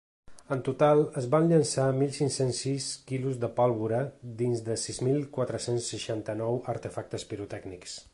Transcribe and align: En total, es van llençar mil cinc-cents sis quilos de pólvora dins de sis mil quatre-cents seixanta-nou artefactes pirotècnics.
En 0.53 0.61
total, 0.67 0.99
es 1.19 1.25
van 1.33 1.49
llençar 1.51 1.83
mil 1.97 2.15
cinc-cents 2.15 2.61
sis 2.65 2.87
quilos 3.11 3.37
de 3.43 3.49
pólvora 3.59 3.99
dins 4.41 4.63
de 4.71 4.79
sis 4.85 5.01
mil 5.09 5.21
quatre-cents 5.37 5.91
seixanta-nou 5.95 6.59
artefactes 6.75 7.29
pirotècnics. 7.35 7.99